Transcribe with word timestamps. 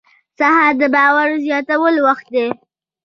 سهار 0.39 0.73
د 0.81 0.83
باور 0.95 1.29
زیاتولو 1.45 1.99
وخت 2.07 2.25
دی. 2.35 2.45